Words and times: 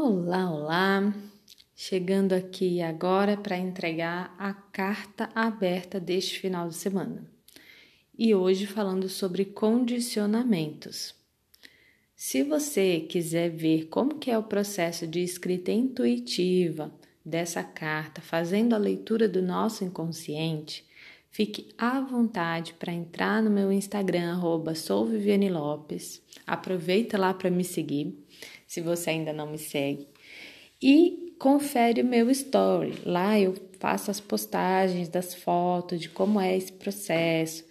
Olá, 0.00 0.48
olá! 0.48 1.12
Chegando 1.74 2.32
aqui 2.32 2.80
agora 2.80 3.36
para 3.36 3.58
entregar 3.58 4.32
a 4.38 4.54
carta 4.54 5.28
aberta 5.34 5.98
deste 5.98 6.38
final 6.38 6.68
de 6.68 6.76
semana. 6.76 7.28
E 8.16 8.32
hoje 8.32 8.64
falando 8.64 9.08
sobre 9.08 9.44
condicionamentos. 9.44 11.16
Se 12.14 12.44
você 12.44 13.00
quiser 13.00 13.50
ver 13.50 13.86
como 13.86 14.20
que 14.20 14.30
é 14.30 14.38
o 14.38 14.44
processo 14.44 15.04
de 15.04 15.20
escrita 15.20 15.72
intuitiva 15.72 16.92
dessa 17.24 17.64
carta, 17.64 18.20
fazendo 18.20 18.74
a 18.74 18.78
leitura 18.78 19.28
do 19.28 19.42
nosso 19.42 19.84
inconsciente, 19.84 20.86
fique 21.28 21.74
à 21.76 22.00
vontade 22.00 22.72
para 22.74 22.92
entrar 22.92 23.42
no 23.42 23.50
meu 23.50 23.72
Instagram, 23.72 24.30
arroba. 24.30 24.74
Aproveita 26.46 27.18
lá 27.18 27.34
para 27.34 27.50
me 27.50 27.64
seguir 27.64 28.16
se 28.68 28.82
você 28.82 29.10
ainda 29.10 29.32
não 29.32 29.50
me 29.50 29.58
segue. 29.58 30.06
E 30.80 31.34
confere 31.38 32.02
o 32.02 32.04
meu 32.04 32.30
story. 32.30 33.02
Lá 33.04 33.40
eu 33.40 33.54
faço 33.80 34.10
as 34.10 34.20
postagens 34.20 35.08
das 35.08 35.34
fotos 35.34 36.00
de 36.00 36.10
como 36.10 36.40
é 36.40 36.56
esse 36.56 36.72
processo. 36.72 37.64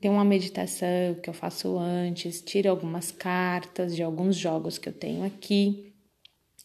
Tem 0.00 0.10
uma 0.10 0.24
meditação 0.24 1.14
que 1.22 1.30
eu 1.30 1.34
faço 1.34 1.78
antes, 1.78 2.42
tiro 2.42 2.68
algumas 2.68 3.10
cartas 3.10 3.94
de 3.96 4.02
alguns 4.02 4.36
jogos 4.36 4.76
que 4.76 4.88
eu 4.88 4.92
tenho 4.92 5.24
aqui 5.24 5.94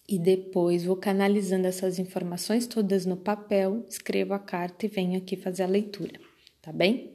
e 0.07 0.17
depois 0.17 0.83
vou 0.83 0.97
canalizando 0.97 1.67
essas 1.67 1.99
informações 1.99 2.65
todas 2.65 3.05
no 3.05 3.15
papel, 3.15 3.85
escrevo 3.87 4.33
a 4.33 4.39
carta 4.39 4.85
e 4.85 4.89
venho 4.89 5.17
aqui 5.17 5.37
fazer 5.37 5.63
a 5.63 5.67
leitura, 5.67 6.19
tá 6.61 6.73
bem? 6.73 7.13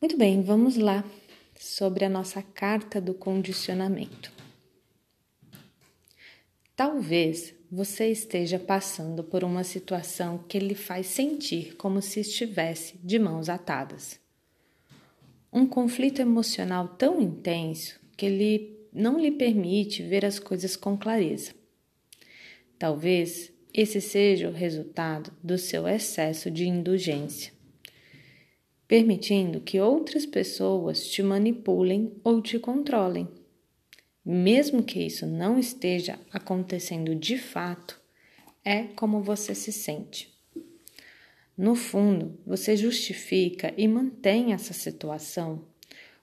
Muito 0.00 0.16
bem, 0.16 0.42
vamos 0.42 0.76
lá 0.76 1.02
sobre 1.58 2.04
a 2.04 2.08
nossa 2.08 2.42
carta 2.42 3.00
do 3.00 3.14
condicionamento. 3.14 4.39
Talvez 6.80 7.54
você 7.70 8.10
esteja 8.10 8.58
passando 8.58 9.22
por 9.22 9.44
uma 9.44 9.62
situação 9.62 10.38
que 10.48 10.58
lhe 10.58 10.74
faz 10.74 11.08
sentir 11.08 11.76
como 11.76 12.00
se 12.00 12.20
estivesse 12.20 12.96
de 13.04 13.18
mãos 13.18 13.50
atadas. 13.50 14.18
Um 15.52 15.66
conflito 15.66 16.22
emocional 16.22 16.88
tão 16.88 17.20
intenso 17.20 18.00
que 18.16 18.30
lhe 18.30 18.78
não 18.90 19.20
lhe 19.20 19.30
permite 19.30 20.02
ver 20.02 20.24
as 20.24 20.38
coisas 20.38 20.74
com 20.74 20.96
clareza. 20.96 21.52
Talvez 22.78 23.52
esse 23.74 24.00
seja 24.00 24.48
o 24.48 24.52
resultado 24.52 25.30
do 25.44 25.58
seu 25.58 25.86
excesso 25.86 26.50
de 26.50 26.66
indulgência, 26.66 27.52
permitindo 28.88 29.60
que 29.60 29.78
outras 29.78 30.24
pessoas 30.24 31.06
te 31.06 31.22
manipulem 31.22 32.14
ou 32.24 32.40
te 32.40 32.58
controlem 32.58 33.28
mesmo 34.30 34.82
que 34.82 35.00
isso 35.00 35.26
não 35.26 35.58
esteja 35.58 36.18
acontecendo 36.32 37.14
de 37.14 37.38
fato, 37.38 38.00
é 38.64 38.84
como 38.84 39.22
você 39.22 39.54
se 39.54 39.72
sente. 39.72 40.32
No 41.56 41.74
fundo, 41.74 42.38
você 42.46 42.76
justifica 42.76 43.74
e 43.76 43.86
mantém 43.86 44.52
essa 44.52 44.72
situação 44.72 45.64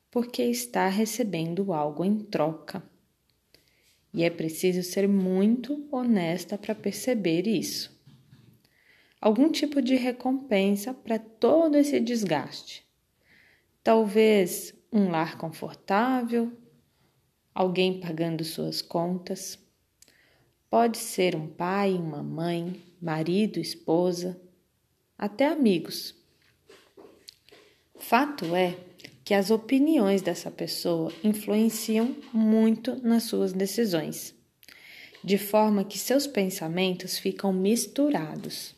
porque 0.09 0.41
está 0.43 0.87
recebendo 0.87 1.73
algo 1.73 2.03
em 2.03 2.17
troca. 2.17 2.81
E 4.13 4.23
é 4.23 4.29
preciso 4.29 4.81
ser 4.81 5.07
muito 5.07 5.87
honesta 5.91 6.57
para 6.57 6.73
perceber 6.73 7.45
isso. 7.45 7.95
Algum 9.19 9.51
tipo 9.51 9.81
de 9.81 9.95
recompensa 9.95 10.93
para 10.93 11.19
todo 11.19 11.75
esse 11.75 11.99
desgaste. 11.99 12.83
Talvez 13.83 14.73
um 14.91 15.09
lar 15.09 15.37
confortável, 15.37 16.51
alguém 17.57 17.99
pagando 17.99 18.43
suas 18.43 18.83
contas. 18.83 19.57
Pode 20.69 20.99
ser 20.99 21.35
um 21.35 21.47
pai, 21.47 21.95
uma 21.95 22.21
mãe, 22.21 22.83
marido, 23.01 23.59
esposa, 23.59 24.39
até 25.17 25.47
amigos. 25.47 26.13
Fato 27.97 28.55
é 28.55 28.77
que 29.25 29.33
as 29.33 29.49
opiniões 29.49 30.21
dessa 30.21 30.51
pessoa 30.51 31.11
influenciam 31.23 32.15
muito 32.31 32.95
nas 33.03 33.23
suas 33.23 33.53
decisões, 33.53 34.35
de 35.23 35.39
forma 35.39 35.83
que 35.83 35.97
seus 35.97 36.27
pensamentos 36.27 37.17
ficam 37.17 37.51
misturados. 37.51 38.75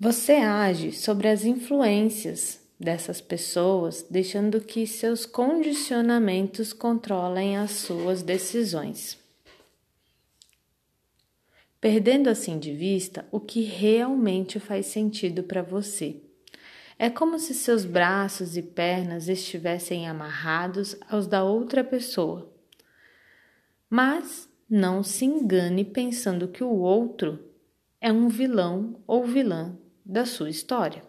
Você 0.00 0.34
age 0.34 0.92
sobre 0.92 1.26
as 1.26 1.44
influências 1.44 2.64
dessas 2.78 3.20
pessoas, 3.20 4.06
deixando 4.08 4.60
que 4.60 4.86
seus 4.86 5.26
condicionamentos 5.26 6.72
controlem 6.72 7.56
as 7.56 7.72
suas 7.72 8.22
decisões. 8.22 9.18
Perdendo 11.80 12.30
assim 12.30 12.60
de 12.60 12.72
vista 12.72 13.26
o 13.32 13.40
que 13.40 13.62
realmente 13.62 14.60
faz 14.60 14.86
sentido 14.86 15.42
para 15.42 15.62
você. 15.62 16.22
É 16.96 17.10
como 17.10 17.36
se 17.36 17.52
seus 17.52 17.84
braços 17.84 18.56
e 18.56 18.62
pernas 18.62 19.28
estivessem 19.28 20.06
amarrados 20.06 20.94
aos 21.08 21.26
da 21.26 21.42
outra 21.42 21.82
pessoa. 21.82 22.48
Mas 23.90 24.48
não 24.70 25.02
se 25.02 25.24
engane 25.24 25.84
pensando 25.84 26.46
que 26.46 26.62
o 26.62 26.70
outro 26.70 27.44
é 28.00 28.12
um 28.12 28.28
vilão 28.28 29.02
ou 29.04 29.24
vilã 29.24 29.76
da 30.08 30.24
sua 30.24 30.48
história. 30.48 31.02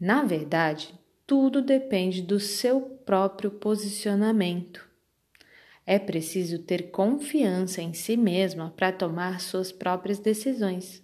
Na 0.00 0.24
verdade, 0.24 0.98
tudo 1.26 1.60
depende 1.60 2.22
do 2.22 2.40
seu 2.40 2.80
próprio 2.80 3.50
posicionamento. 3.50 4.88
É 5.84 5.98
preciso 5.98 6.60
ter 6.60 6.90
confiança 6.90 7.82
em 7.82 7.92
si 7.92 8.16
mesma 8.16 8.72
para 8.74 8.90
tomar 8.90 9.40
suas 9.40 9.70
próprias 9.70 10.18
decisões. 10.18 11.02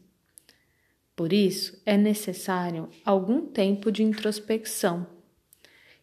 Por 1.14 1.32
isso, 1.32 1.80
é 1.84 1.96
necessário 1.96 2.88
algum 3.04 3.44
tempo 3.44 3.90
de 3.90 4.02
introspecção, 4.02 5.06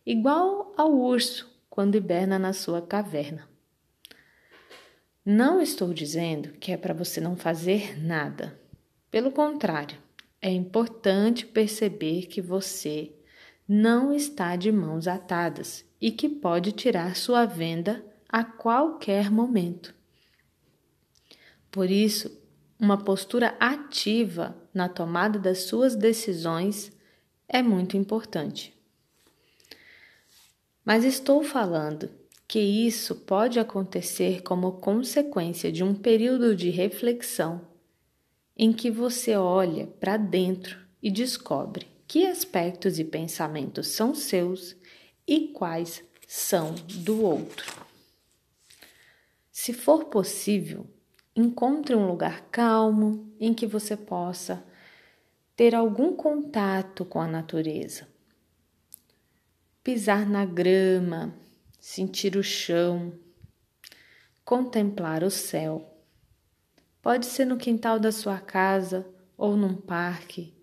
igual 0.05 0.73
ao 0.77 0.93
urso 0.93 1.51
quando 1.69 1.95
hiberna 1.95 2.37
na 2.37 2.53
sua 2.53 2.81
caverna. 2.81 3.49
Não 5.25 5.61
estou 5.61 5.93
dizendo 5.93 6.49
que 6.59 6.71
é 6.71 6.77
para 6.77 6.93
você 6.93 7.19
não 7.19 7.35
fazer 7.35 7.99
nada. 7.99 8.59
Pelo 9.09 9.31
contrário, 9.31 9.97
é 10.45 10.51
importante 10.51 11.43
perceber 11.43 12.27
que 12.27 12.39
você 12.39 13.11
não 13.67 14.13
está 14.13 14.55
de 14.55 14.71
mãos 14.71 15.07
atadas 15.07 15.83
e 15.99 16.11
que 16.11 16.29
pode 16.29 16.71
tirar 16.71 17.15
sua 17.15 17.47
venda 17.47 18.05
a 18.29 18.43
qualquer 18.43 19.31
momento. 19.31 19.95
Por 21.71 21.89
isso, 21.89 22.31
uma 22.79 22.95
postura 22.95 23.55
ativa 23.59 24.55
na 24.71 24.87
tomada 24.87 25.39
das 25.39 25.63
suas 25.63 25.95
decisões 25.95 26.95
é 27.49 27.63
muito 27.63 27.97
importante. 27.97 28.71
Mas 30.85 31.03
estou 31.03 31.43
falando 31.43 32.07
que 32.47 32.59
isso 32.59 33.15
pode 33.15 33.59
acontecer 33.59 34.43
como 34.43 34.73
consequência 34.73 35.71
de 35.71 35.83
um 35.83 35.95
período 35.95 36.55
de 36.55 36.69
reflexão 36.69 37.73
em 38.57 38.71
que 38.71 38.89
você 38.89 39.35
olha 39.35 39.87
para 39.87 40.17
dentro 40.17 40.79
e 41.01 41.11
descobre 41.11 41.87
que 42.07 42.25
aspectos 42.25 42.99
e 42.99 43.03
pensamentos 43.03 43.87
são 43.87 44.15
seus 44.15 44.75
e 45.27 45.49
quais 45.49 46.03
são 46.27 46.73
do 47.03 47.21
outro. 47.21 47.85
Se 49.51 49.73
for 49.73 50.05
possível, 50.05 50.85
encontre 51.35 51.95
um 51.95 52.07
lugar 52.07 52.49
calmo 52.51 53.33
em 53.39 53.53
que 53.53 53.67
você 53.67 53.97
possa 53.97 54.63
ter 55.55 55.73
algum 55.73 56.15
contato 56.15 57.03
com 57.03 57.19
a 57.19 57.27
natureza. 57.27 58.07
Pisar 59.83 60.27
na 60.27 60.45
grama, 60.45 61.33
sentir 61.79 62.35
o 62.35 62.43
chão, 62.43 63.13
contemplar 64.43 65.23
o 65.23 65.31
céu 65.31 65.94
Pode 67.05 67.27
ser 67.27 67.45
no 67.45 67.55
quintal 67.55 67.99
da 67.99 68.11
sua 68.11 68.39
casa 68.39 69.07
ou 69.37 69.55
num 69.55 69.75
parque. 69.75 70.55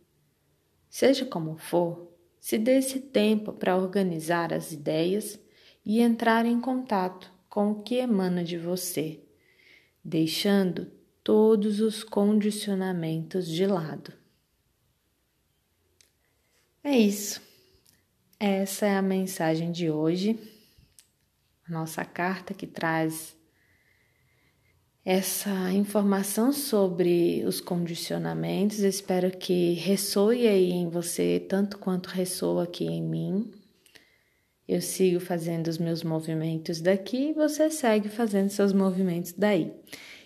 Seja 0.90 1.24
como 1.24 1.56
for, 1.56 2.12
se 2.40 2.58
dê 2.58 2.78
esse 2.78 2.98
tempo 2.98 3.52
para 3.52 3.76
organizar 3.76 4.52
as 4.52 4.72
ideias 4.72 5.38
e 5.84 6.00
entrar 6.00 6.44
em 6.44 6.60
contato 6.60 7.32
com 7.48 7.70
o 7.70 7.82
que 7.84 7.94
emana 7.94 8.42
de 8.42 8.58
você, 8.58 9.22
deixando 10.04 10.90
todos 11.22 11.78
os 11.78 12.02
condicionamentos 12.02 13.46
de 13.46 13.64
lado. 13.64 14.12
É 16.82 16.98
isso. 16.98 17.40
Essa 18.40 18.86
é 18.86 18.96
a 18.96 19.00
mensagem 19.00 19.70
de 19.70 19.92
hoje. 19.92 20.36
Nossa 21.68 22.04
carta 22.04 22.52
que 22.52 22.66
traz 22.66 23.40
essa 25.04 25.72
informação 25.72 26.52
sobre 26.52 27.42
os 27.44 27.60
condicionamentos. 27.60 28.80
Espero 28.80 29.30
que 29.36 29.72
ressoe 29.74 30.46
aí 30.46 30.70
em 30.70 30.88
você 30.88 31.44
tanto 31.48 31.78
quanto 31.78 32.08
ressoa 32.08 32.64
aqui 32.64 32.84
em 32.84 33.02
mim. 33.02 33.50
Eu 34.66 34.80
sigo 34.80 35.18
fazendo 35.18 35.66
os 35.66 35.76
meus 35.76 36.04
movimentos 36.04 36.80
daqui 36.80 37.30
e 37.30 37.32
você 37.32 37.68
segue 37.68 38.08
fazendo 38.08 38.48
seus 38.50 38.72
movimentos 38.72 39.32
daí. 39.32 39.72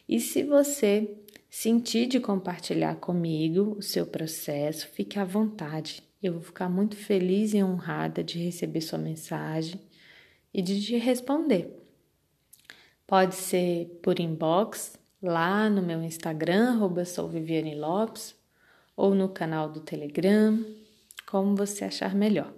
E 0.07 0.21
se 0.21 0.43
você 0.43 1.11
sentir 1.49 2.07
de 2.07 2.21
compartilhar 2.21 2.97
comigo 2.97 3.77
o 3.79 3.83
seu 3.83 4.07
processo, 4.07 4.87
fique 4.89 5.19
à 5.19 5.25
vontade. 5.25 6.03
Eu 6.23 6.35
vou 6.35 6.43
ficar 6.43 6.69
muito 6.69 6.97
feliz 6.97 7.55
e 7.55 7.63
honrada 7.63 8.23
de 8.23 8.39
receber 8.39 8.83
sua 8.83 8.99
mensagem 8.99 9.81
e 10.53 10.61
de 10.61 10.81
te 10.83 10.97
responder. 10.99 11.86
Pode 13.07 13.35
ser 13.35 14.01
por 14.03 14.19
inbox 14.19 14.99
lá 15.23 15.71
no 15.71 15.83
meu 15.83 16.03
Instagram, 16.03 16.71
arroba 16.71 17.03
Lopes, 17.77 18.35
ou 18.97 19.15
no 19.15 19.29
canal 19.29 19.71
do 19.71 19.81
Telegram, 19.81 20.59
como 21.27 21.55
você 21.55 21.85
achar 21.85 22.15
melhor. 22.15 22.53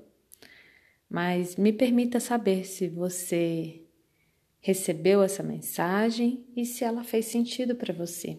Mas 1.09 1.57
me 1.57 1.73
permita 1.73 2.21
saber 2.21 2.65
se 2.65 2.89
você 2.89 3.83
recebeu 4.61 5.23
essa 5.23 5.43
mensagem 5.43 6.45
e 6.55 6.65
se 6.65 6.85
ela 6.85 7.03
fez 7.03 7.27
sentido 7.27 7.75
para 7.75 7.95
você. 7.95 8.39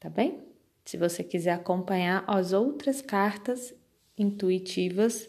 Tá 0.00 0.08
bem? 0.08 0.42
Se 0.84 0.96
você 0.96 1.22
quiser 1.22 1.52
acompanhar 1.52 2.24
as 2.26 2.52
outras 2.52 3.02
cartas 3.02 3.74
intuitivas, 4.16 5.28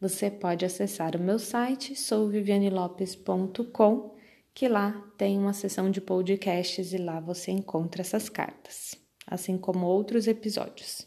você 0.00 0.30
pode 0.30 0.64
acessar 0.64 1.14
o 1.14 1.20
meu 1.20 1.38
site 1.38 1.94
souvivianelopes.com, 1.94 4.13
que 4.54 4.68
lá 4.68 4.92
tem 5.18 5.36
uma 5.36 5.52
seção 5.52 5.90
de 5.90 6.00
podcasts 6.00 6.92
e 6.92 6.96
lá 6.96 7.18
você 7.18 7.50
encontra 7.50 8.02
essas 8.02 8.28
cartas, 8.28 8.94
assim 9.26 9.58
como 9.58 9.84
outros 9.84 10.28
episódios. 10.28 11.06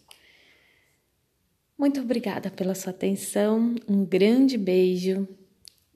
Muito 1.78 2.02
obrigada 2.02 2.52
pela 2.52 2.76
sua 2.76 2.90
atenção, 2.90 3.76
um 3.88 4.04
grande 4.04 4.58
beijo 4.58 5.28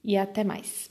e 0.04 0.16
até 0.16 0.44
mais. 0.44 0.88